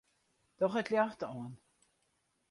Doch 0.59 0.79
it 0.79 0.89
ljocht 0.93 1.21
oan. 1.29 1.53